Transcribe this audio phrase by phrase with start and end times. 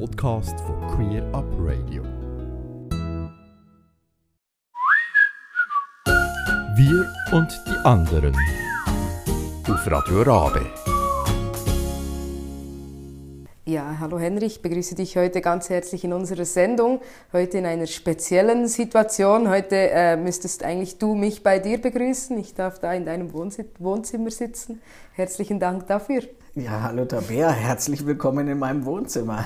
[0.00, 2.02] Podcast von Queer Up Radio.
[6.74, 8.34] Wir und die anderen
[9.68, 10.66] auf Radio Rabe.
[13.64, 17.00] Ja, hallo Henrich, ich begrüße dich heute ganz herzlich in unserer Sendung.
[17.32, 19.48] Heute in einer speziellen Situation.
[19.48, 22.36] Heute äh, müsstest eigentlich du mich bei dir begrüßen.
[22.38, 24.82] Ich darf da in deinem Wohnzimmer sitzen.
[25.12, 26.22] Herzlichen Dank dafür.
[26.56, 29.44] Ja, hallo Tabea, herzlich willkommen in meinem Wohnzimmer.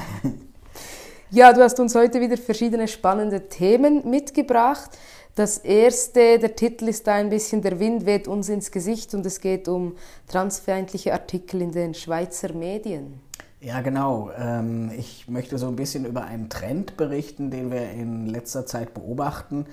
[1.30, 4.90] Ja, du hast uns heute wieder verschiedene spannende Themen mitgebracht.
[5.34, 9.24] Das erste, der Titel ist da ein bisschen Der Wind weht uns ins Gesicht und
[9.24, 13.20] es geht um transfeindliche Artikel in den Schweizer Medien.
[13.60, 14.30] Ja, genau.
[14.38, 18.94] Ähm, ich möchte so ein bisschen über einen Trend berichten, den wir in letzter Zeit
[18.94, 19.66] beobachten,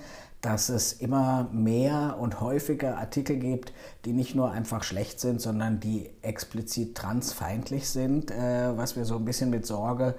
[0.46, 3.74] dass es immer mehr und häufiger Artikel gibt,
[4.06, 9.16] die nicht nur einfach schlecht sind, sondern die explizit transfeindlich sind, äh, was wir so
[9.16, 10.14] ein bisschen mit Sorge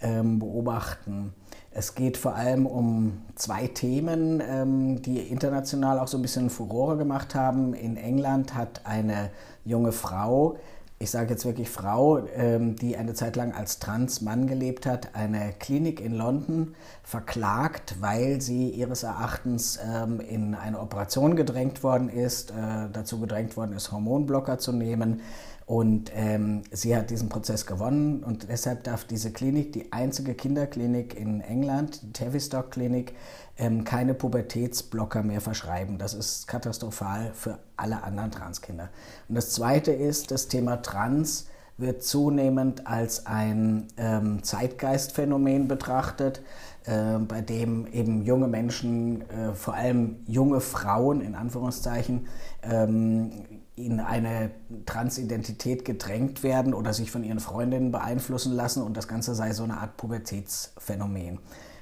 [0.00, 1.34] ähm, beobachten.
[1.72, 6.96] Es geht vor allem um zwei Themen, ähm, die international auch so ein bisschen Furore
[6.96, 7.74] gemacht haben.
[7.74, 9.30] In England hat eine
[9.64, 10.58] junge Frau
[11.02, 15.52] ich sage jetzt wirklich Frau, ähm, die eine Zeit lang als Trans-Mann gelebt hat, eine
[15.58, 22.52] Klinik in London verklagt, weil sie ihres Erachtens ähm, in eine Operation gedrängt worden ist,
[22.52, 22.54] äh,
[22.92, 25.22] dazu gedrängt worden ist, Hormonblocker zu nehmen.
[25.66, 31.18] Und ähm, sie hat diesen Prozess gewonnen und deshalb darf diese Klinik, die einzige Kinderklinik
[31.18, 33.14] in England, die Tavistock Klinik,
[33.58, 35.98] ähm, keine Pubertätsblocker mehr verschreiben.
[35.98, 38.90] Das ist katastrophal für alle anderen Transkinder.
[39.28, 41.46] Und das Zweite ist, das Thema Trans
[41.78, 46.42] wird zunehmend als ein ähm, Zeitgeistphänomen betrachtet,
[46.84, 52.26] äh, bei dem eben junge Menschen, äh, vor allem junge Frauen in Anführungszeichen,
[52.62, 54.50] ähm, in eine
[54.84, 59.64] Transidentität gedrängt werden oder sich von ihren Freundinnen beeinflussen lassen und das Ganze sei so
[59.64, 61.38] eine Art Pubertätsphänomen.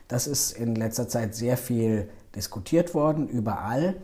[0.07, 3.97] Das ist in letzter Zeit sehr viel diskutiert worden, überall.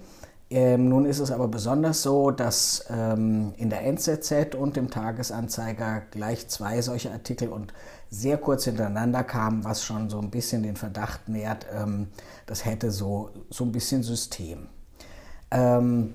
[0.48, 6.02] Ähm, nun ist es aber besonders so, dass ähm, in der NZZ und dem Tagesanzeiger
[6.12, 7.72] gleich zwei solche Artikel und
[8.10, 12.08] sehr kurz hintereinander kamen, was schon so ein bisschen den Verdacht nährt, ähm,
[12.46, 14.68] das hätte so, so ein bisschen System.
[15.50, 16.14] Ähm,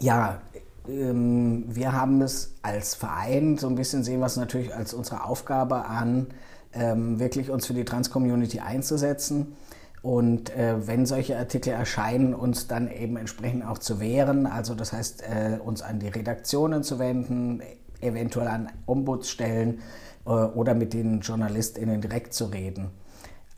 [0.00, 0.42] ja,
[0.88, 5.24] ähm, wir haben es als Verein so ein bisschen sehen wir es natürlich als unsere
[5.24, 6.28] Aufgabe an,
[6.72, 9.56] ähm, wirklich uns für die Trans-Community einzusetzen
[10.06, 14.92] und äh, wenn solche Artikel erscheinen, uns dann eben entsprechend auch zu wehren, also das
[14.92, 17.60] heißt, äh, uns an die Redaktionen zu wenden,
[18.00, 19.80] eventuell an Ombudsstellen
[20.24, 22.90] äh, oder mit den JournalistInnen direkt zu reden.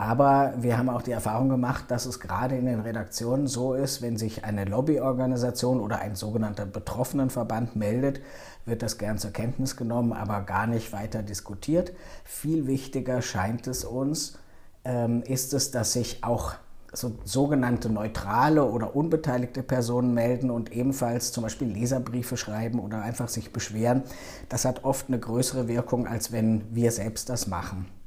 [0.01, 4.01] Aber wir haben auch die Erfahrung gemacht, dass es gerade in den Redaktionen so ist,
[4.01, 8.21] wenn sich eine Lobbyorganisation oder ein sogenannter Betroffenenverband meldet,
[8.65, 11.93] wird das gern zur Kenntnis genommen, aber gar nicht weiter diskutiert.
[12.23, 14.39] Viel wichtiger scheint es uns,
[14.85, 16.55] ähm, ist es, dass sich auch
[16.93, 23.29] so, sogenannte neutrale oder unbeteiligte Personen melden und ebenfalls zum Beispiel Leserbriefe schreiben oder einfach
[23.29, 24.05] sich beschweren.
[24.49, 27.98] Das hat oft eine größere Wirkung, als wenn wir selbst das machen.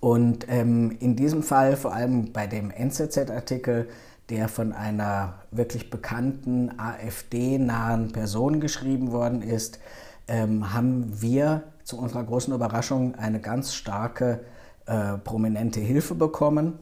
[0.00, 3.88] Und ähm, in diesem Fall, vor allem bei dem NZZ-Artikel,
[4.30, 9.78] der von einer wirklich bekannten AfD-nahen Person geschrieben worden ist,
[10.28, 14.40] ähm, haben wir zu unserer großen Überraschung eine ganz starke
[14.86, 16.78] äh, prominente Hilfe bekommen,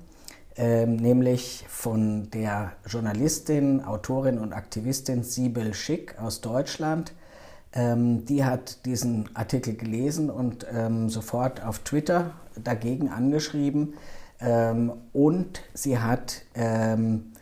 [0.57, 7.13] ähm, nämlich von der Journalistin, Autorin und Aktivistin Sibyl Schick aus Deutschland.
[7.73, 13.95] Ähm, die hat diesen Artikel gelesen und ähm, sofort auf Twitter dagegen angeschrieben.
[14.41, 17.33] Ähm, und sie hat ähm,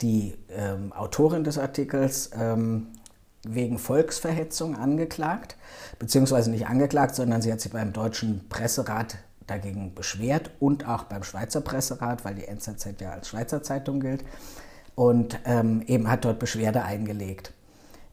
[0.00, 2.88] die ähm, Autorin des Artikels ähm,
[3.46, 5.56] wegen Volksverhetzung angeklagt,
[5.98, 11.22] beziehungsweise nicht angeklagt, sondern sie hat sich beim deutschen Presserat dagegen beschwert und auch beim
[11.22, 14.24] Schweizer Presserat, weil die NZZ ja als Schweizer Zeitung gilt,
[14.94, 17.52] und ähm, eben hat dort Beschwerde eingelegt.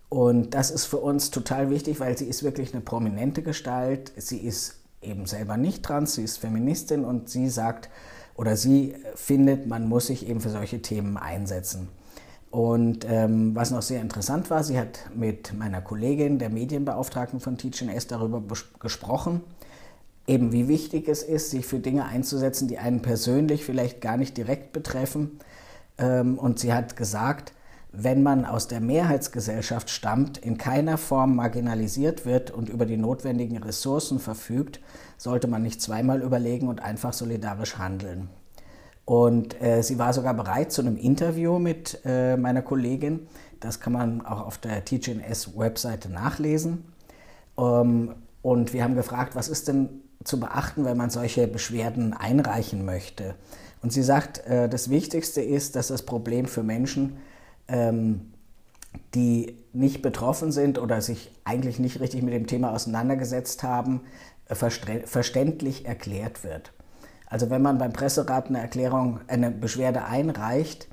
[0.09, 4.12] Und das ist für uns total wichtig, weil sie ist wirklich eine prominente Gestalt.
[4.18, 7.89] Sie ist eben selber nicht trans, sie ist Feministin und sie sagt
[8.36, 11.89] oder sie findet, man muss sich eben für solche Themen einsetzen.
[12.50, 17.57] Und ähm, was noch sehr interessant war, sie hat mit meiner Kollegin, der Medienbeauftragten von
[17.57, 18.44] Teach S, darüber
[18.80, 19.42] gesprochen,
[20.27, 24.36] eben wie wichtig es ist, sich für Dinge einzusetzen, die einen persönlich vielleicht gar nicht
[24.36, 25.39] direkt betreffen.
[25.97, 27.54] Ähm, und sie hat gesagt,
[27.94, 33.58] wenn man aus der Mehrheitsgesellschaft stammt, in keiner Form marginalisiert wird und über die notwendigen
[33.58, 34.80] Ressourcen verfügt,
[35.18, 38.30] sollte man nicht zweimal überlegen und einfach solidarisch handeln.
[39.04, 43.28] Und äh, sie war sogar bereit zu einem Interview mit äh, meiner Kollegin.
[43.60, 46.86] Das kann man auch auf der TGNS-Webseite nachlesen.
[47.58, 49.90] Ähm, und wir haben gefragt, was ist denn
[50.24, 53.36] zu beachten, wenn man solche Beschwerden einreichen möchte.
[53.82, 57.18] Und sie sagt, äh, das Wichtigste ist, dass das Problem für Menschen,
[57.71, 58.31] ähm,
[59.15, 64.01] die nicht betroffen sind oder sich eigentlich nicht richtig mit dem Thema auseinandergesetzt haben,
[64.47, 66.73] äh, verständlich erklärt wird.
[67.25, 70.89] Also wenn man beim Presserat eine Erklärung, eine Beschwerde einreicht,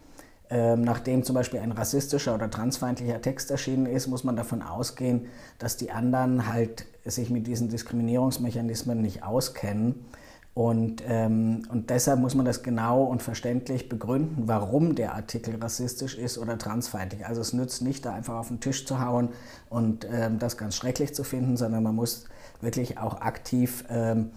[0.50, 5.26] ähm, nachdem zum Beispiel ein rassistischer oder transfeindlicher Text erschienen ist, muss man davon ausgehen,
[5.58, 10.06] dass die anderen halt sich mit diesen Diskriminierungsmechanismen nicht auskennen.
[10.54, 16.16] Und, ähm, und deshalb muss man das genau und verständlich begründen, warum der Artikel rassistisch
[16.16, 17.24] ist oder transfeindlich.
[17.26, 19.28] Also es nützt nicht, da einfach auf den Tisch zu hauen
[19.70, 22.24] und ähm, das ganz schrecklich zu finden, sondern man muss
[22.60, 24.30] wirklich auch aktiv ähm,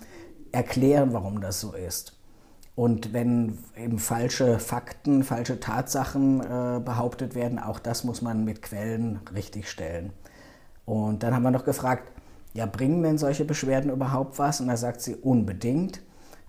[0.52, 2.18] erklären, warum das so ist.
[2.76, 8.62] Und wenn eben falsche Fakten, falsche Tatsachen äh, behauptet werden, auch das muss man mit
[8.62, 10.14] Quellen richtigstellen.
[10.86, 12.04] Und dann haben wir noch gefragt,
[12.54, 14.62] ja, bringen denn solche Beschwerden überhaupt was?
[14.62, 16.02] Und da sagt sie unbedingt.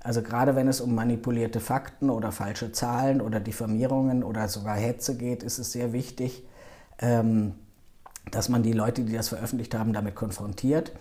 [0.03, 5.17] Also gerade wenn es um manipulierte Fakten oder falsche Zahlen oder Diffamierungen oder sogar Hetze
[5.17, 6.45] geht, ist es sehr wichtig,
[6.99, 7.55] ähm,
[8.31, 10.93] dass man die Leute, die das veröffentlicht haben, damit konfrontiert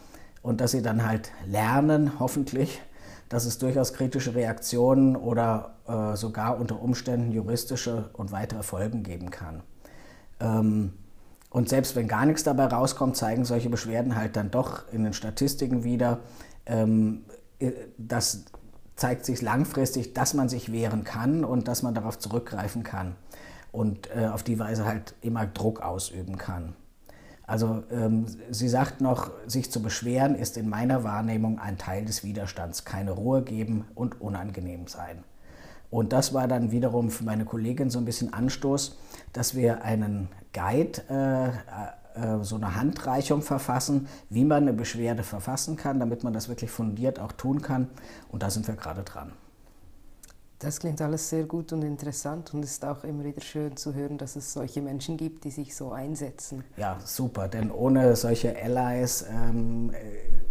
[0.44, 2.82] und dass sie dann halt lernen, hoffentlich,
[3.30, 9.32] dass es durchaus kritische Reaktionen oder äh, sogar unter Umständen juristische und weitere Folgen geben
[9.32, 9.64] kann.
[11.52, 15.14] Und selbst wenn gar nichts dabei rauskommt, zeigen solche Beschwerden halt dann doch in den
[15.14, 16.22] Statistiken wieder,
[16.66, 17.26] ähm,
[17.60, 18.46] äh, das
[18.96, 23.16] zeigt sich langfristig, dass man sich wehren kann und dass man darauf zurückgreifen kann
[23.72, 26.74] und äh, auf die Weise halt immer Druck ausüben kann.
[27.46, 32.24] Also ähm, sie sagt noch, sich zu beschweren ist in meiner Wahrnehmung ein Teil des
[32.24, 32.86] Widerstands.
[32.86, 35.26] Keine Ruhe geben und unangenehm sein.
[35.92, 38.98] Und das war dann wiederum für meine Kollegin so ein bisschen Anstoß,
[39.34, 41.50] dass wir einen Guide, äh,
[42.16, 46.72] äh, so eine Handreichung verfassen, wie man eine Beschwerde verfassen kann, damit man das wirklich
[46.72, 47.90] fundiert auch tun kann.
[48.30, 49.34] Und da sind wir gerade dran.
[50.62, 53.96] Das klingt alles sehr gut und interessant und es ist auch immer wieder schön zu
[53.96, 56.64] hören, dass es solche Menschen gibt, die sich so einsetzen.
[56.78, 59.92] Ja, super, denn ohne solche Allies ähm,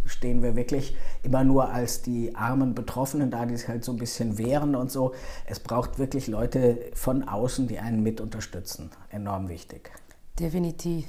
[0.05, 3.97] stehen wir wirklich immer nur als die armen Betroffenen da, die sich halt so ein
[3.97, 5.13] bisschen wehren und so.
[5.45, 8.91] Es braucht wirklich Leute von außen, die einen mit unterstützen.
[9.11, 9.91] Enorm wichtig.
[10.37, 11.05] Definitiv.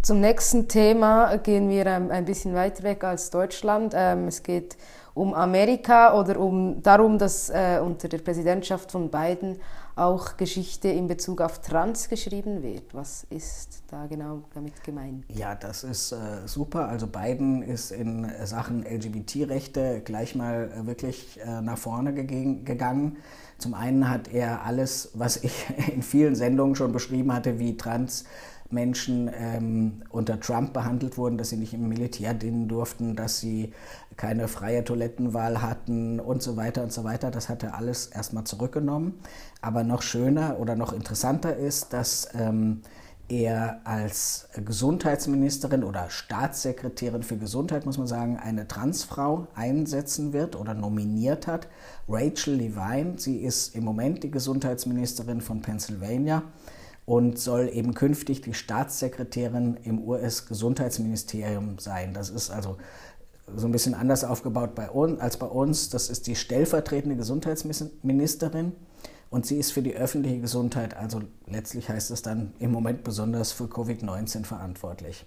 [0.00, 3.92] Zum nächsten Thema gehen wir ein bisschen weiter weg als Deutschland.
[3.94, 4.78] Ähm, es geht um
[5.34, 9.58] Amerika oder um darum, dass äh, unter der Präsidentschaft von Biden
[9.98, 12.94] auch Geschichte in Bezug auf Trans geschrieben wird.
[12.94, 15.24] Was ist da genau damit gemeint?
[15.28, 16.88] Ja, das ist äh, super.
[16.88, 23.16] Also Biden ist in Sachen LGBT-Rechte gleich mal äh, wirklich äh, nach vorne gegangen.
[23.58, 28.24] Zum einen hat er alles, was ich in vielen Sendungen schon beschrieben hatte, wie Trans
[28.70, 33.72] Menschen ähm, unter Trump behandelt wurden, dass sie nicht im Militär dienen durften, dass sie
[34.16, 37.30] keine freie Toilettenwahl hatten und so weiter und so weiter.
[37.30, 39.20] Das hat er alles erstmal zurückgenommen.
[39.62, 42.82] Aber noch schöner oder noch interessanter ist, dass ähm,
[43.28, 50.74] er als Gesundheitsministerin oder Staatssekretärin für Gesundheit, muss man sagen, eine Transfrau einsetzen wird oder
[50.74, 51.68] nominiert hat.
[52.08, 56.42] Rachel Levine, sie ist im Moment die Gesundheitsministerin von Pennsylvania
[57.08, 62.12] und soll eben künftig die Staatssekretärin im US-Gesundheitsministerium sein.
[62.12, 62.76] Das ist also
[63.56, 65.88] so ein bisschen anders aufgebaut bei uns, als bei uns.
[65.88, 68.72] Das ist die stellvertretende Gesundheitsministerin
[69.30, 73.52] und sie ist für die öffentliche Gesundheit, also letztlich heißt es dann im Moment besonders
[73.52, 75.24] für Covid-19 verantwortlich.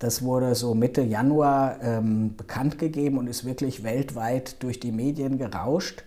[0.00, 5.38] Das wurde so Mitte Januar ähm, bekannt gegeben und ist wirklich weltweit durch die Medien
[5.38, 6.02] gerauscht.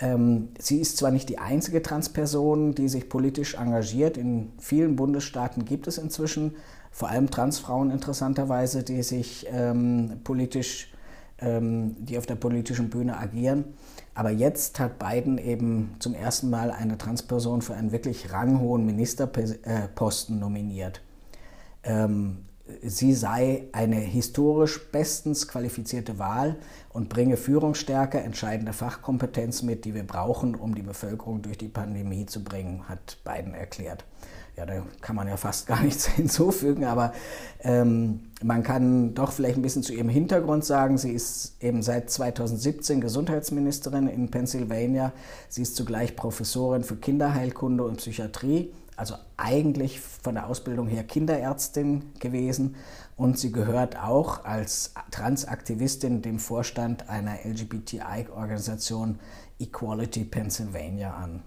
[0.00, 4.16] Ähm, sie ist zwar nicht die einzige Transperson, die sich politisch engagiert.
[4.16, 6.54] In vielen Bundesstaaten gibt es inzwischen
[6.90, 10.92] vor allem Transfrauen interessanterweise, die sich ähm, politisch,
[11.40, 13.64] ähm, die auf der politischen Bühne agieren.
[14.14, 20.38] Aber jetzt hat Biden eben zum ersten Mal eine Transperson für einen wirklich ranghohen Ministerposten
[20.38, 21.00] nominiert.
[21.84, 22.47] Ähm,
[22.82, 26.56] sie sei eine historisch bestens qualifizierte Wahl
[26.90, 32.26] und bringe Führungsstärke, entscheidende Fachkompetenz mit, die wir brauchen, um die Bevölkerung durch die Pandemie
[32.26, 34.04] zu bringen, hat Biden erklärt.
[34.56, 37.12] Ja, da kann man ja fast gar nichts hinzufügen, aber
[37.62, 40.98] ähm, man kann doch vielleicht ein bisschen zu ihrem Hintergrund sagen.
[40.98, 45.12] Sie ist eben seit 2017 Gesundheitsministerin in Pennsylvania.
[45.48, 52.12] Sie ist zugleich Professorin für Kinderheilkunde und Psychiatrie also eigentlich von der Ausbildung her Kinderärztin
[52.18, 52.74] gewesen
[53.16, 59.18] und sie gehört auch als Transaktivistin dem Vorstand einer LGBTI-Organisation
[59.58, 61.42] Equality Pennsylvania an.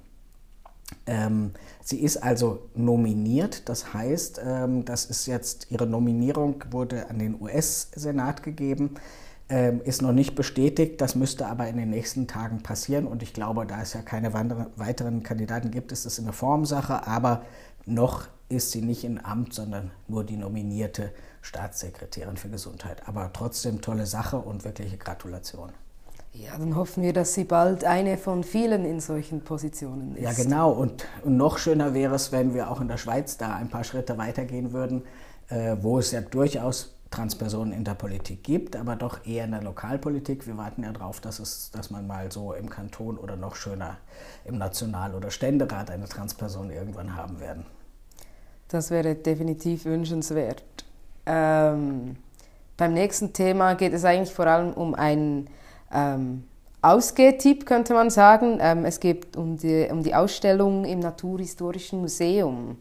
[1.06, 7.20] Ähm, sie ist also nominiert, das heißt, ähm, das ist jetzt ihre Nominierung wurde an
[7.20, 8.96] den US-Senat gegeben.
[9.52, 11.02] Ähm, ist noch nicht bestätigt.
[11.02, 13.06] Das müsste aber in den nächsten Tagen passieren.
[13.06, 17.06] Und ich glaube, da es ja keine weiteren Kandidaten gibt, ist das eine Formsache.
[17.06, 17.44] Aber
[17.86, 23.10] noch ist sie nicht in Amt, sondern nur die nominierte Staatssekretärin für Gesundheit.
[23.10, 25.74] Aber trotzdem tolle Sache und wirkliche Gratulation.
[26.32, 30.24] Ja, dann hoffen wir, dass sie bald eine von vielen in solchen Positionen ist.
[30.24, 30.72] Ja, genau.
[30.72, 33.84] Und, und noch schöner wäre es, wenn wir auch in der Schweiz da ein paar
[33.84, 35.04] Schritte weitergehen würden,
[35.50, 39.62] äh, wo es ja durchaus Transpersonen in der Politik gibt, aber doch eher in der
[39.62, 40.48] Lokalpolitik.
[40.48, 43.98] Wir warten ja darauf, dass, es, dass man mal so im Kanton oder noch schöner
[44.46, 47.66] im National- oder Ständerat eine Transperson irgendwann haben werden.
[48.70, 50.64] Das wäre definitiv wünschenswert.
[51.26, 52.16] Ähm,
[52.78, 55.50] beim nächsten Thema geht es eigentlich vor allem um einen
[55.92, 56.46] ähm,
[56.82, 58.58] Ausgehtipp, könnte man sagen.
[58.62, 62.78] Ähm, es geht um die, um die Ausstellung im Naturhistorischen Museum.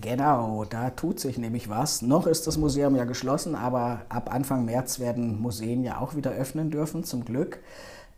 [0.00, 2.02] Genau, da tut sich nämlich was.
[2.02, 6.30] Noch ist das Museum ja geschlossen, aber ab Anfang März werden Museen ja auch wieder
[6.32, 7.60] öffnen dürfen, zum Glück.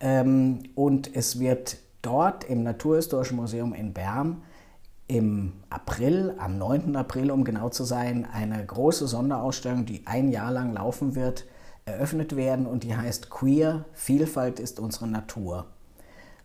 [0.01, 4.43] Ähm, und es wird dort im Naturhistorischen Museum in Bern
[5.07, 6.95] im April, am 9.
[6.95, 11.47] April, um genau zu sein, eine große Sonderausstellung, die ein Jahr lang laufen wird,
[11.85, 15.67] eröffnet werden und die heißt Queer, Vielfalt ist unsere Natur.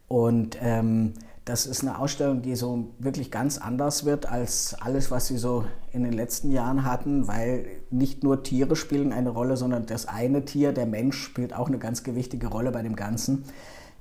[0.07, 1.13] Und ähm,
[1.45, 5.65] das ist eine Ausstellung, die so wirklich ganz anders wird als alles, was sie so
[5.91, 10.43] in den letzten Jahren hatten, weil nicht nur Tiere spielen eine Rolle, sondern das eine
[10.43, 13.45] Tier, der Mensch, spielt auch eine ganz gewichtige Rolle bei dem Ganzen.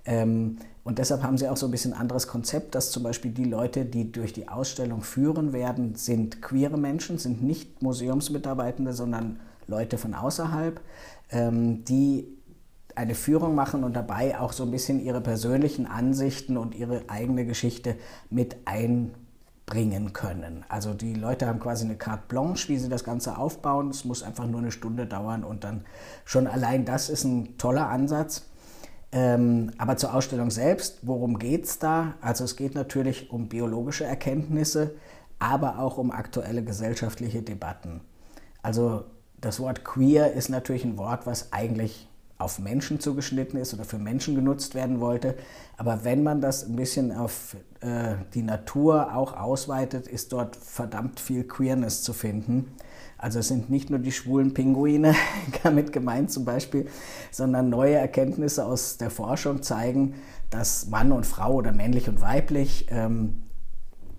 [0.07, 3.45] Ähm, und deshalb haben sie auch so ein bisschen anderes Konzept, dass zum Beispiel die
[3.45, 9.99] Leute, die durch die Ausstellung führen werden, sind queere Menschen, sind nicht Museumsmitarbeitende, sondern Leute
[9.99, 10.81] von außerhalb,
[11.31, 12.34] ähm, die
[12.95, 17.45] eine Führung machen und dabei auch so ein bisschen ihre persönlichen Ansichten und ihre eigene
[17.45, 17.97] Geschichte
[18.31, 20.65] mit einbringen können.
[20.69, 23.91] Also die Leute haben quasi eine Carte Blanche, wie sie das Ganze aufbauen.
[23.91, 25.85] Es muss einfach nur eine Stunde dauern und dann
[26.25, 28.47] schon allein das ist ein toller Ansatz.
[29.13, 32.15] Ähm, aber zur Ausstellung selbst, worum geht es da?
[32.21, 34.97] Also es geht natürlich um biologische Erkenntnisse,
[35.39, 38.01] aber auch um aktuelle gesellschaftliche Debatten.
[38.63, 39.05] Also
[39.41, 42.09] das Wort queer ist natürlich ein Wort, was eigentlich
[42.45, 45.35] auf Menschen zugeschnitten ist oder für Menschen genutzt werden wollte.
[45.77, 51.19] Aber wenn man das ein bisschen auf äh, die Natur auch ausweitet, ist dort verdammt
[51.21, 52.73] viel Queerness zu finden.
[53.17, 55.15] Also es sind nicht nur die schwulen Pinguine
[55.63, 56.89] damit gemeint zum Beispiel,
[57.31, 60.15] sondern neue Erkenntnisse aus der Forschung zeigen,
[60.51, 63.44] dass Mann und Frau oder männlich und weiblich ähm,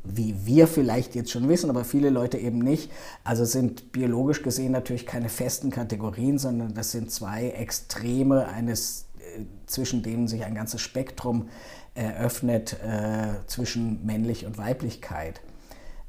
[0.07, 2.91] wie wir vielleicht jetzt schon wissen, aber viele Leute eben nicht.
[3.24, 9.41] Also sind biologisch gesehen natürlich keine festen Kategorien, sondern das sind zwei Extreme eines, äh,
[9.65, 11.50] zwischen denen sich ein ganzes Spektrum
[11.95, 15.41] eröffnet äh, zwischen männlich und Weiblichkeit.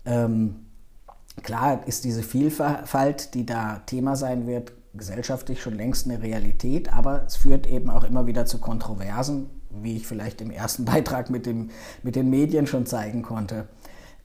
[0.05, 0.67] Ähm,
[1.43, 7.25] klar ist diese Vielfalt, die da Thema sein wird, gesellschaftlich schon längst eine Realität, aber
[7.27, 11.47] es führt eben auch immer wieder zu Kontroversen, wie ich vielleicht im ersten Beitrag mit,
[11.47, 11.71] dem,
[12.03, 13.69] mit den Medien schon zeigen konnte.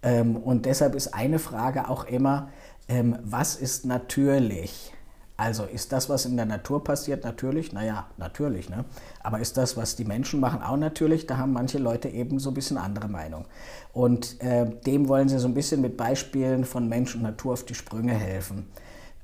[0.04, 2.50] Ähm, und deshalb ist eine Frage auch immer,
[2.88, 4.94] ähm, was ist natürlich?
[5.38, 7.74] Also ist das, was in der Natur passiert, natürlich?
[7.74, 8.70] Naja, natürlich.
[8.70, 8.86] Ne?
[9.24, 11.26] Aber ist das, was die Menschen machen, auch natürlich?
[11.26, 13.46] Da haben manche Leute eben so ein bisschen andere Meinung.
[13.92, 17.64] Und äh, dem wollen sie so ein bisschen mit Beispielen von Mensch und Natur auf
[17.66, 18.68] die Sprünge helfen.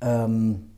[0.01, 0.71] Ähm,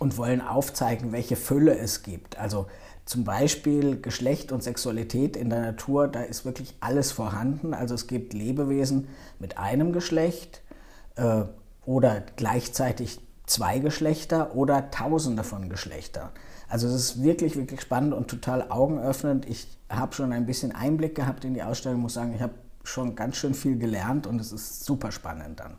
[0.00, 2.36] und wollen aufzeigen, welche Fülle es gibt.
[2.38, 2.66] Also
[3.06, 7.72] zum Beispiel Geschlecht und Sexualität in der Natur, da ist wirklich alles vorhanden.
[7.72, 9.06] Also es gibt Lebewesen
[9.38, 10.60] mit einem Geschlecht
[11.14, 11.44] äh,
[11.84, 16.30] oder gleichzeitig zwei Geschlechter oder tausende von Geschlechtern.
[16.68, 19.48] Also es ist wirklich, wirklich spannend und total augenöffnend.
[19.48, 23.14] Ich habe schon ein bisschen Einblick gehabt in die Ausstellung, muss sagen, ich habe schon
[23.14, 25.78] ganz schön viel gelernt und es ist super spannend dann.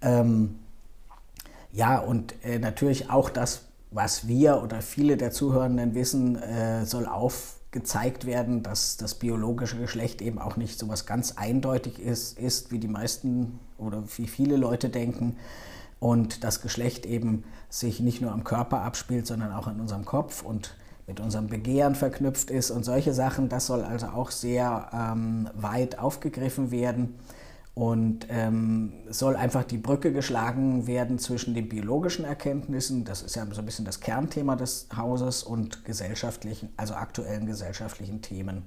[0.00, 0.58] Ähm,
[1.72, 7.06] ja, und äh, natürlich auch das, was wir oder viele der Zuhörenden wissen, äh, soll
[7.06, 12.72] aufgezeigt werden, dass das biologische Geschlecht eben auch nicht so was ganz eindeutig ist, ist,
[12.72, 15.36] wie die meisten oder wie viele Leute denken.
[16.00, 20.42] Und das Geschlecht eben sich nicht nur am Körper abspielt, sondern auch in unserem Kopf
[20.42, 20.74] und
[21.06, 23.48] mit unserem Begehren verknüpft ist und solche Sachen.
[23.48, 27.14] Das soll also auch sehr ähm, weit aufgegriffen werden
[27.74, 33.46] und ähm, soll einfach die Brücke geschlagen werden zwischen den biologischen Erkenntnissen, das ist ja
[33.50, 38.64] so ein bisschen das Kernthema des Hauses, und gesellschaftlichen, also aktuellen gesellschaftlichen Themen.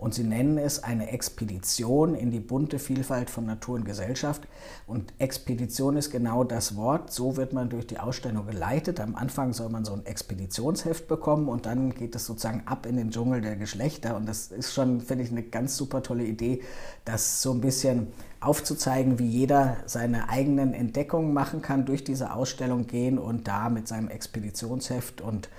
[0.00, 4.48] Und sie nennen es eine Expedition in die bunte Vielfalt von Natur und Gesellschaft.
[4.86, 7.12] Und Expedition ist genau das Wort.
[7.12, 8.98] So wird man durch die Ausstellung geleitet.
[8.98, 12.96] Am Anfang soll man so ein Expeditionsheft bekommen und dann geht es sozusagen ab in
[12.96, 14.16] den Dschungel der Geschlechter.
[14.16, 16.62] Und das ist schon, finde ich, eine ganz super tolle Idee,
[17.04, 18.06] das so ein bisschen
[18.40, 23.86] aufzuzeigen, wie jeder seine eigenen Entdeckungen machen kann, durch diese Ausstellung gehen und da mit
[23.86, 25.50] seinem Expeditionsheft und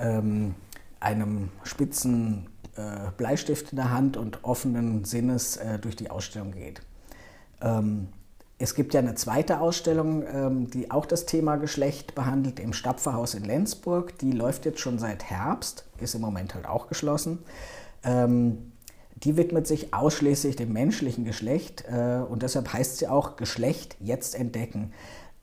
[0.00, 0.56] ähm,
[0.98, 2.48] einem spitzen
[3.16, 6.80] Bleistift in der Hand und offenen Sinnes äh, durch die Ausstellung geht.
[7.60, 8.08] Ähm,
[8.58, 13.34] es gibt ja eine zweite Ausstellung, ähm, die auch das Thema Geschlecht behandelt, im Stapferhaus
[13.34, 14.18] in Lenzburg.
[14.18, 17.40] Die läuft jetzt schon seit Herbst, ist im Moment halt auch geschlossen.
[18.02, 18.72] Ähm,
[19.16, 24.34] die widmet sich ausschließlich dem menschlichen Geschlecht äh, und deshalb heißt sie auch Geschlecht jetzt
[24.34, 24.92] entdecken.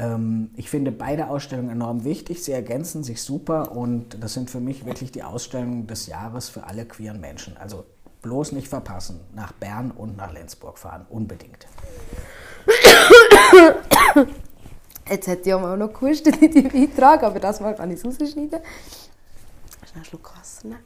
[0.03, 4.59] Ähm, ich finde beide Ausstellungen enorm wichtig, sie ergänzen sich super und das sind für
[4.59, 7.55] mich wirklich die Ausstellungen des Jahres für alle queeren Menschen.
[7.57, 7.85] Also
[8.21, 11.67] bloß nicht verpassen, nach Bern und nach Lenzburg fahren, unbedingt.
[15.09, 18.59] Jetzt hätte ich auch noch gehustet in die Beitrag, aber das mal kann ich rausschneiden.
[19.89, 20.83] Schnell Schluck Wasser nehmen.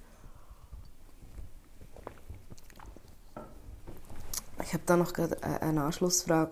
[4.63, 6.51] Ich habe da noch gerade eine Anschlussfrage.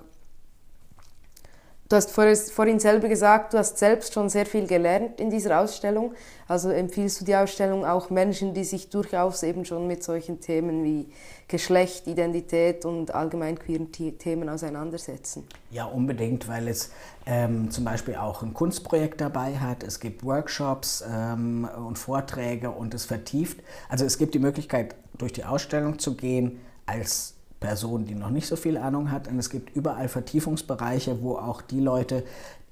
[1.87, 6.15] Du hast vorhin selber gesagt, du hast selbst schon sehr viel gelernt in dieser Ausstellung.
[6.47, 10.83] Also empfiehlst du die Ausstellung auch Menschen, die sich durchaus eben schon mit solchen Themen
[10.83, 11.07] wie
[11.47, 15.47] Geschlecht, Identität und allgemein queeren Themen auseinandersetzen?
[15.69, 16.89] Ja, unbedingt, weil es
[17.27, 19.83] ähm, zum Beispiel auch ein Kunstprojekt dabei hat.
[19.83, 23.59] Es gibt Workshops ähm, und Vorträge und es vertieft.
[23.89, 27.34] Also es gibt die Möglichkeit, durch die Ausstellung zu gehen als
[27.65, 29.27] Person, die noch nicht so viel Ahnung hat.
[29.27, 32.23] Und es gibt überall Vertiefungsbereiche, wo auch die Leute,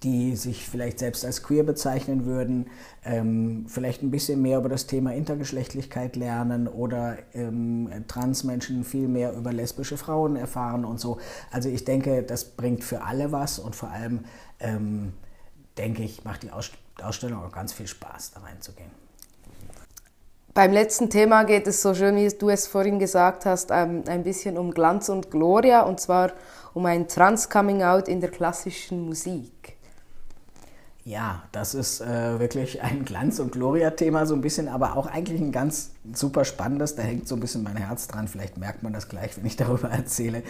[0.04, 2.68] die sich vielleicht selbst als queer bezeichnen würden,
[3.04, 9.34] ähm, vielleicht ein bisschen mehr über das Thema Intergeschlechtlichkeit lernen oder ähm, Transmenschen viel mehr
[9.34, 11.18] über lesbische Frauen erfahren und so.
[11.52, 14.26] Also ich denke, das bringt für alle was und vor allem,
[14.60, 15.14] ähm,
[15.80, 19.03] denke ich, macht die Ausstellung auch ganz viel Spaß, da reinzugehen.
[20.54, 24.24] Beim letzten Thema geht es so schön, wie du es vorhin gesagt hast, ähm, ein
[24.24, 26.34] bisschen um Glanz und Gloria und zwar
[26.76, 29.78] um ein Trans-Coming-out in der klassischen Musik.
[31.06, 35.42] Ja, das ist äh, wirklich ein Glanz- und Gloria-Thema, so ein bisschen, aber auch eigentlich
[35.42, 36.96] ein ganz super spannendes.
[36.96, 38.28] Da hängt so ein bisschen mein Herz dran.
[38.28, 40.44] Vielleicht merkt man das gleich, wenn ich darüber erzähle.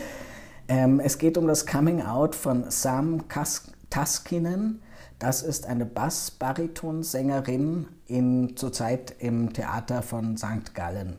[0.67, 4.81] Ähm, es geht um das Coming-out von Sam Kas Taskinen.
[5.19, 10.73] Das ist eine Bass-Bariton-Sängerin in, zurzeit im Theater von St.
[10.73, 11.17] Gallen.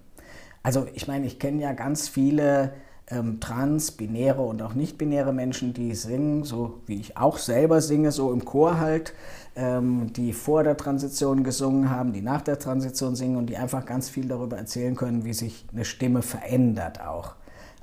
[0.62, 2.72] Also ich meine, ich kenne ja ganz viele
[3.10, 8.12] ähm, trans, binäre und auch nicht-binäre Menschen, die singen, so wie ich auch selber singe,
[8.12, 9.12] so im Chor halt,
[9.56, 13.84] ähm, die vor der Transition gesungen haben, die nach der Transition singen und die einfach
[13.84, 17.34] ganz viel darüber erzählen können, wie sich eine Stimme verändert auch.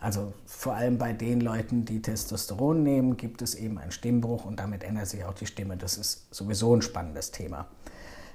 [0.01, 4.59] Also vor allem bei den Leuten, die Testosteron nehmen, gibt es eben einen Stimmbruch und
[4.59, 5.77] damit ändert sich auch die Stimme.
[5.77, 7.67] Das ist sowieso ein spannendes Thema.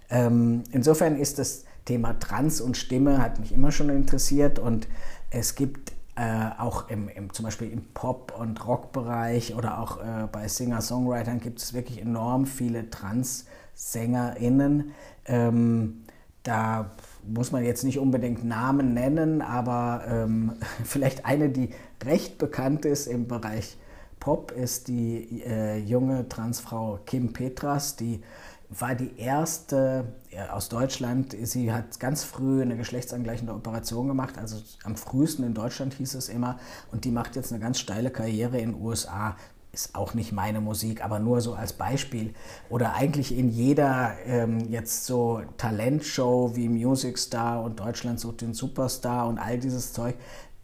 [0.08, 4.86] Ähm, insofern ist das Thema Trans und Stimme hat mich immer schon interessiert und
[5.30, 10.28] es gibt äh, auch im, im, zum Beispiel im Pop- und Rockbereich oder auch äh,
[10.30, 14.92] bei Singer-Songwritern gibt es wirklich enorm viele Trans-SängerInnen.
[15.26, 16.04] Ähm,
[16.46, 16.90] da
[17.26, 20.52] muss man jetzt nicht unbedingt Namen nennen, aber ähm,
[20.84, 21.70] vielleicht eine, die
[22.04, 23.76] recht bekannt ist im Bereich
[24.20, 28.22] Pop, ist die äh, junge Transfrau Kim Petras, die
[28.68, 30.04] war die erste
[30.50, 31.36] aus Deutschland.
[31.40, 36.28] Sie hat ganz früh eine geschlechtsangleichende Operation gemacht, also am frühesten in Deutschland hieß es
[36.28, 36.58] immer.
[36.90, 39.36] Und die macht jetzt eine ganz steile Karriere in den USA
[39.76, 42.32] ist auch nicht meine Musik, aber nur so als Beispiel.
[42.70, 48.54] Oder eigentlich in jeder ähm, jetzt so Talentshow wie Music Star und Deutschland sucht den
[48.54, 50.16] Superstar und all dieses Zeug,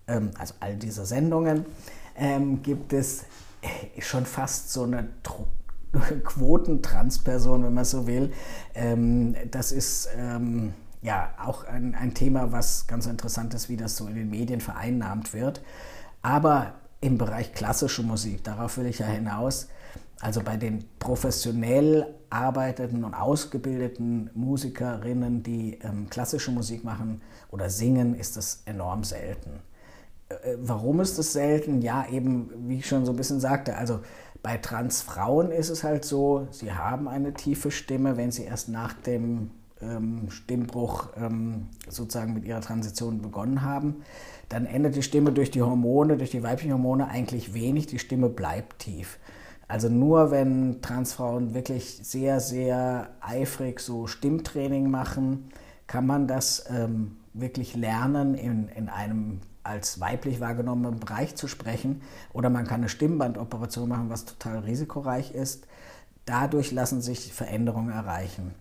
[0.08, 1.66] ähm, also all diese Sendungen,
[2.16, 3.24] ähm, gibt es
[3.60, 5.46] äh, schon fast so eine Tro
[6.24, 8.32] Quotentransperson, wenn man so will.
[8.74, 10.72] Ähm, das ist ähm,
[11.02, 14.62] ja auch ein, ein Thema, was ganz interessant ist, wie das so in den Medien
[14.62, 15.60] vereinnahmt wird.
[16.22, 18.44] Aber im Bereich klassische Musik.
[18.44, 19.68] Darauf will ich ja hinaus.
[20.20, 28.14] Also bei den professionell arbeitenden und ausgebildeten Musikerinnen, die ähm, klassische Musik machen oder singen,
[28.14, 29.50] ist das enorm selten.
[30.28, 31.82] Äh, warum ist das selten?
[31.82, 33.98] Ja, eben, wie ich schon so ein bisschen sagte, also
[34.40, 38.92] bei Transfrauen ist es halt so, sie haben eine tiefe Stimme, wenn sie erst nach
[38.92, 39.50] dem
[40.28, 44.02] Stimmbruch ähm, sozusagen mit ihrer Transition begonnen haben
[44.52, 47.86] dann ändert die Stimme durch die Hormone, durch die weiblichen Hormone eigentlich wenig.
[47.86, 49.18] Die Stimme bleibt tief.
[49.66, 55.48] Also nur wenn Transfrauen wirklich sehr, sehr eifrig so Stimmtraining machen,
[55.86, 62.02] kann man das ähm, wirklich lernen in, in einem als weiblich wahrgenommenen Bereich zu sprechen
[62.34, 65.66] oder man kann eine Stimmbandoperation machen, was total risikoreich ist.
[66.26, 68.52] Dadurch lassen sich Veränderungen erreichen.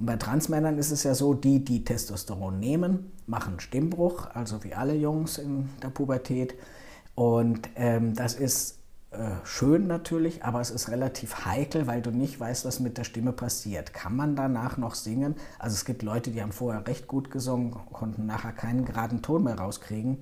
[0.00, 4.74] Und bei Transmännern ist es ja so, die, die Testosteron nehmen, machen Stimmbruch, also wie
[4.74, 6.54] alle Jungs in der Pubertät.
[7.14, 8.78] Und ähm, das ist
[9.10, 13.04] äh, schön natürlich, aber es ist relativ heikel, weil du nicht weißt, was mit der
[13.04, 13.92] Stimme passiert.
[13.92, 15.34] Kann man danach noch singen?
[15.58, 19.44] Also es gibt Leute, die haben vorher recht gut gesungen, konnten nachher keinen geraden Ton
[19.44, 20.16] mehr rauskriegen.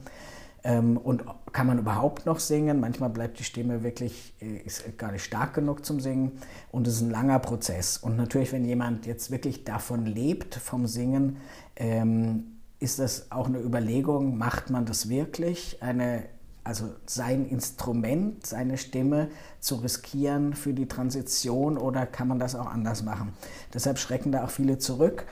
[0.69, 2.79] Ähm, und kann man überhaupt noch singen?
[2.79, 6.33] Manchmal bleibt die Stimme wirklich äh, ist gar nicht stark genug zum Singen
[6.71, 7.97] und es ist ein langer Prozess.
[7.97, 11.39] Und natürlich, wenn jemand jetzt wirklich davon lebt, vom Singen,
[11.77, 15.83] ähm, ist das auch eine Überlegung, macht man das wirklich?
[15.83, 16.25] Eine
[16.65, 22.67] also sein Instrument, seine Stimme zu riskieren für die Transition oder kann man das auch
[22.67, 23.33] anders machen?
[23.73, 25.25] Deshalb schrecken da auch viele zurück.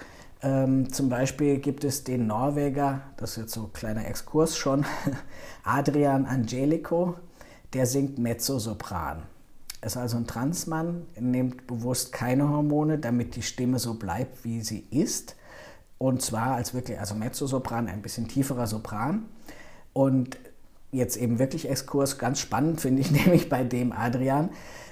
[0.43, 4.85] Ähm, zum Beispiel gibt es den Norweger, das ist jetzt so ein kleiner Exkurs schon,
[5.65, 7.15] Adrian Angelico,
[7.73, 9.23] der singt Mezzosopran.
[9.81, 14.61] Er ist also ein Transmann, nimmt bewusst keine Hormone, damit die Stimme so bleibt, wie
[14.61, 15.37] sie ist.
[15.99, 19.27] Und zwar als wirklich, also Mezzosopran, ein bisschen tieferer Sopran.
[19.93, 20.39] Und
[20.93, 24.51] jetzt eben wirklich Exkurs, ganz spannend finde ich nämlich bei dem Adrian,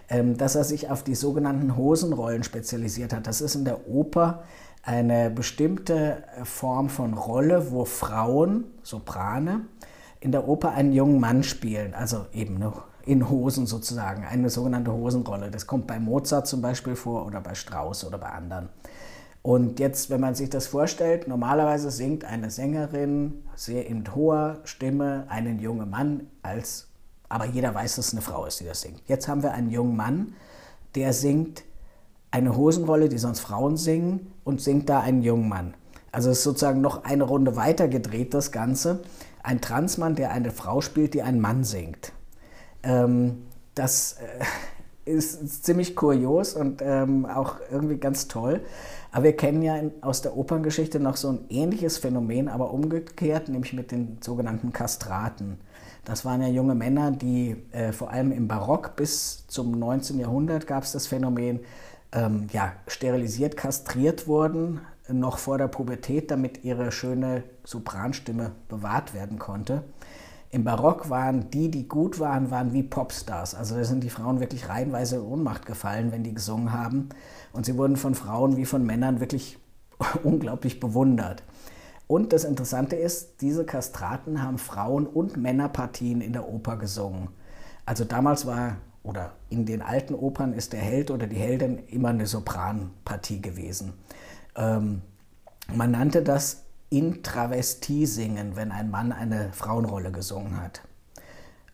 [0.09, 3.27] ähm, dass er sich auf die sogenannten Hosenrollen spezialisiert hat.
[3.27, 4.45] Das ist in der Oper
[4.85, 9.63] eine bestimmte äh, Form von Rolle, wo Frauen, Soprane,
[10.21, 14.93] in der Oper einen jungen Mann spielen, also eben noch in Hosen sozusagen, eine sogenannte
[14.93, 15.51] Hosenrolle.
[15.51, 18.71] Das kommt bei Mozart zum Beispiel vor oder bei Strauss oder bei anderen.
[19.43, 25.27] Und jetzt, wenn man sich das vorstellt, normalerweise singt eine Sängerin sehr in hoher Stimme
[25.29, 26.89] einen jungen Mann als,
[27.29, 29.03] aber jeder weiß, dass es eine Frau ist, die das singt.
[29.07, 30.35] Jetzt haben wir einen jungen Mann,
[30.95, 31.63] der singt
[32.35, 35.75] eine Hosenrolle, die sonst Frauen singen, und singt da einen jungen Mann.
[36.11, 39.05] Also es ist sozusagen noch eine Runde weiter gedreht, das Ganze.
[39.45, 42.13] Ein Transmann, der eine Frau spielt, die einen Mann singt.
[42.83, 43.45] Ähm,
[43.77, 44.17] das
[45.07, 48.63] äh, ist ziemlich kurios und ähm, auch irgendwie ganz toll.
[49.13, 53.49] Aber wir kennen ja in, aus der Operngeschichte noch so ein ähnliches Phänomen, aber umgekehrt,
[53.49, 55.61] nämlich mit den sogenannten Kastraten.
[56.05, 60.19] Das waren ja junge Männer, die äh, vor allem im Barock bis zum 19.
[60.19, 61.61] Jahrhundert gab es das Phänomen,
[62.15, 69.39] ähm, ja, sterilisiert, kastriert wurden, noch vor der Pubertät, damit ihre schöne Sopranstimme bewahrt werden
[69.39, 69.85] konnte.
[70.51, 73.57] Im Barock waren die, die gut waren, waren wie Popstars.
[73.57, 77.09] Also da sind die Frauen wirklich reihenweise in Ohnmacht gefallen, wenn die gesungen haben.
[77.53, 79.59] Und sie wurden von Frauen wie von Männern wirklich
[80.23, 81.43] unglaublich bewundert.
[82.07, 87.31] Und das Interessante ist, diese Kastraten haben Frauen- und Männerpartien in der Oper gesungen.
[87.85, 92.09] Also damals war, oder in den alten Opern ist der Held oder die Heldin immer
[92.09, 93.93] eine Sopranpartie gewesen.
[94.57, 95.03] Ähm,
[95.73, 100.83] man nannte das Intravestie singen, wenn ein Mann eine Frauenrolle gesungen hat.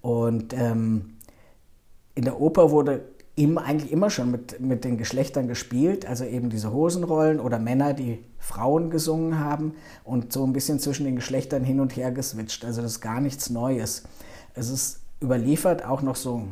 [0.03, 1.17] Und ähm,
[2.15, 3.05] in der Oper wurde
[3.37, 7.95] immer, eigentlich immer schon mit, mit den Geschlechtern gespielt, also eben diese Hosenrollen oder Männer,
[7.95, 12.65] die Frauen gesungen haben und so ein bisschen zwischen den Geschlechtern hin und her geswitcht.
[12.65, 14.03] Also das ist gar nichts Neues.
[14.55, 16.49] Es ist überliefert auch noch so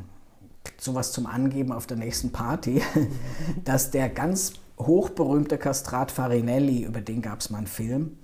[0.78, 2.82] sowas zum Angeben auf der nächsten Party,
[3.64, 8.18] dass der ganz hochberühmte Kastrat Farinelli, über den gab es mal einen Film,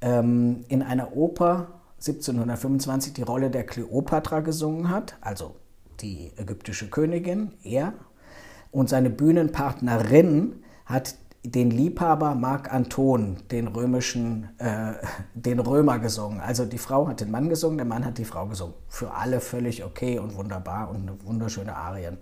[0.00, 5.56] ähm, in einer Oper 1725 die Rolle der Kleopatra gesungen hat, also
[6.00, 7.92] die ägyptische Königin, er.
[8.70, 14.94] Und seine Bühnenpartnerin hat den Liebhaber Marc Anton, den römischen, äh,
[15.34, 16.40] den Römer gesungen.
[16.40, 18.74] Also die Frau hat den Mann gesungen, der Mann hat die Frau gesungen.
[18.88, 22.18] Für alle völlig okay und wunderbar und wunderschöne Arien.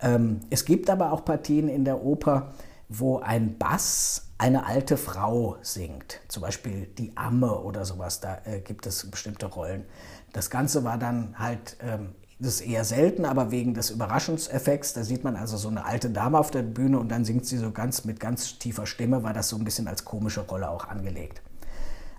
[0.00, 2.52] Ähm, es gibt aber auch Partien in der Oper,
[2.88, 6.20] wo ein Bass eine alte Frau singt.
[6.28, 9.84] Zum Beispiel die Amme oder sowas, da äh, gibt es bestimmte Rollen.
[10.32, 12.14] Das Ganze war dann halt ähm,
[12.44, 16.10] das ist eher selten, aber wegen des Überraschungseffekts, da sieht man also so eine alte
[16.10, 19.32] Dame auf der Bühne und dann singt sie so ganz mit ganz tiefer Stimme, war
[19.32, 21.42] das so ein bisschen als komische Rolle auch angelegt.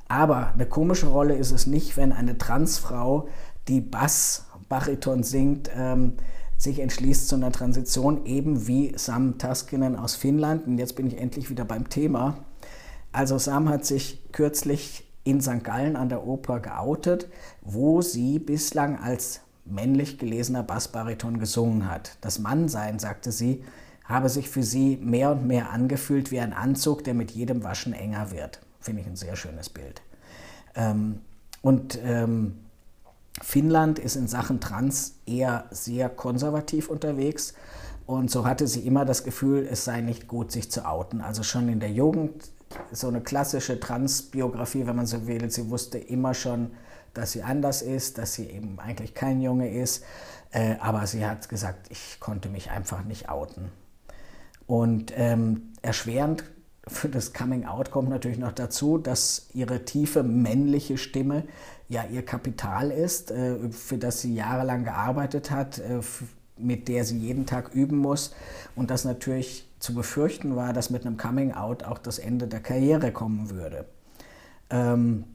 [0.07, 3.27] Aber eine komische Rolle ist es nicht, wenn eine Transfrau,
[3.67, 6.13] die Bass, Bariton singt, ähm,
[6.57, 10.67] sich entschließt zu einer Transition, eben wie Sam Taskinen aus Finnland.
[10.67, 12.37] Und jetzt bin ich endlich wieder beim Thema.
[13.11, 15.63] Also Sam hat sich kürzlich in St.
[15.63, 17.27] Gallen an der Oper geoutet,
[17.61, 22.17] wo sie bislang als männlich gelesener Bassbariton gesungen hat.
[22.21, 23.63] Das Mannsein, sagte sie,
[24.05, 27.93] habe sich für sie mehr und mehr angefühlt wie ein Anzug, der mit jedem Waschen
[27.93, 28.61] enger wird.
[28.79, 30.01] Finde ich ein sehr schönes Bild.
[30.75, 31.21] Ähm,
[31.61, 32.59] und ähm,
[33.41, 37.55] Finnland ist in Sachen Trans eher sehr konservativ unterwegs.
[38.05, 41.21] Und so hatte sie immer das Gefühl, es sei nicht gut, sich zu outen.
[41.21, 42.51] Also schon in der Jugend
[42.91, 45.49] so eine klassische Trans-Biografie, wenn man so will.
[45.49, 46.71] Sie wusste immer schon,
[47.17, 50.03] dass sie anders ist, dass sie eben eigentlich kein Junge ist.
[50.51, 53.71] Äh, aber sie hat gesagt, ich konnte mich einfach nicht outen.
[54.67, 56.43] Und ähm, erschwerend
[56.87, 61.43] für das Coming Out kommt natürlich noch dazu, dass ihre tiefe männliche Stimme
[61.89, 65.99] ja ihr Kapital ist, äh, für das sie jahrelang gearbeitet hat, äh,
[66.57, 68.33] mit der sie jeden Tag üben muss
[68.75, 72.61] und das natürlich zu befürchten war, dass mit einem Coming Out auch das Ende der
[72.61, 73.85] Karriere kommen würde.
[74.69, 75.25] Ähm,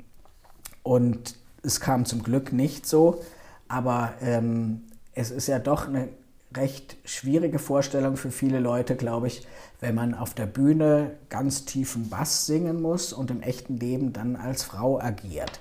[0.83, 3.21] und es kam zum Glück nicht so,
[3.69, 4.83] aber ähm,
[5.15, 6.09] es ist ja doch eine
[6.57, 9.47] recht schwierige Vorstellung für viele Leute, glaube ich,
[9.81, 14.37] wenn man auf der Bühne ganz tiefen Bass singen muss und im echten Leben dann
[14.37, 15.61] als Frau agiert.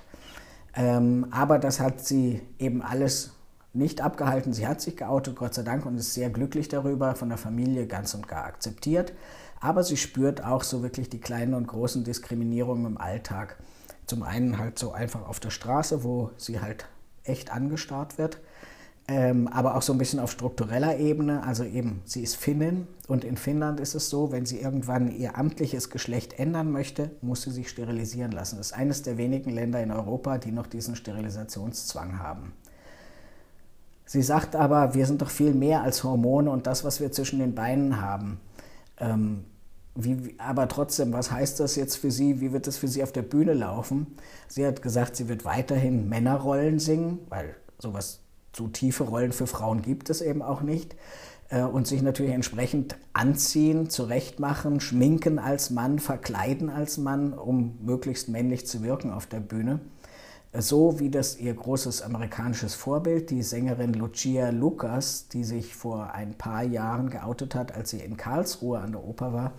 [0.74, 3.32] Ähm, aber das hat sie eben alles
[3.72, 4.52] nicht abgehalten.
[4.52, 7.86] Sie hat sich geoutet, Gott sei Dank, und ist sehr glücklich darüber, von der Familie
[7.86, 9.12] ganz und gar akzeptiert.
[9.60, 13.58] Aber sie spürt auch so wirklich die kleinen und großen Diskriminierungen im Alltag.
[14.10, 16.86] Zum einen halt so einfach auf der Straße, wo sie halt
[17.24, 18.40] echt angestarrt wird
[19.10, 21.42] ähm, aber auch so ein bisschen auf struktureller Ebene.
[21.42, 25.36] Also eben, sie ist Finnin und in Finnland ist es so, wenn sie irgendwann ihr
[25.36, 28.58] amtliches Geschlecht ändern möchte, muss sie sich sterilisieren lassen.
[28.58, 32.52] Das ist eines der wenigen Länder in Europa, die noch diesen Sterilisationszwang haben.
[34.06, 37.40] Sie sagt aber, wir sind doch viel mehr als Hormone und das, was wir zwischen
[37.40, 38.40] den Beinen haben.
[38.98, 39.44] Ähm,
[40.04, 42.40] wie, aber trotzdem, was heißt das jetzt für sie?
[42.40, 44.16] Wie wird das für sie auf der Bühne laufen?
[44.48, 48.20] Sie hat gesagt, sie wird weiterhin Männerrollen singen, weil sowas
[48.54, 50.96] so tiefe Rollen für Frauen gibt es eben auch nicht.
[51.50, 58.28] Äh, und sich natürlich entsprechend anziehen, zurechtmachen, schminken als Mann, verkleiden als Mann, um möglichst
[58.28, 59.80] männlich zu wirken auf der Bühne.
[60.52, 66.34] So wie das ihr großes amerikanisches Vorbild, die Sängerin Lucia Lucas, die sich vor ein
[66.34, 69.52] paar Jahren geoutet hat, als sie in Karlsruhe an der Oper war,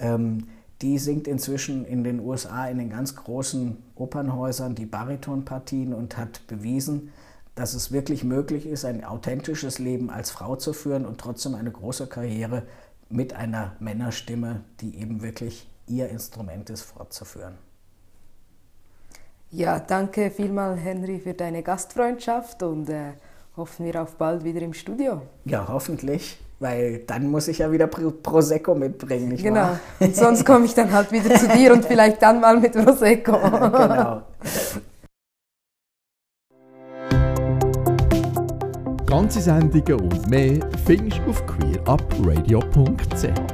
[0.00, 0.48] ähm,
[0.82, 6.44] die singt inzwischen in den USA in den ganz großen Opernhäusern die Baritonpartien und hat
[6.48, 7.12] bewiesen,
[7.54, 11.70] dass es wirklich möglich ist, ein authentisches Leben als Frau zu führen und trotzdem eine
[11.70, 12.64] große Karriere
[13.08, 17.54] mit einer Männerstimme, die eben wirklich ihr Instrument ist, fortzuführen.
[19.50, 23.12] Ja, danke vielmal, Henry, für deine Gastfreundschaft und äh,
[23.56, 25.22] hoffen wir auf bald wieder im Studio.
[25.44, 29.60] Ja, hoffentlich, weil dann muss ich ja wieder Prosecco mitbringen, nicht genau.
[29.60, 29.80] wahr?
[30.00, 33.32] Und sonst komme ich dann halt wieder zu dir und vielleicht dann mal mit Prosecco.
[33.38, 34.22] genau.
[39.06, 43.53] Ganze Sendungen und mehr findest du auf queerupradio.ch.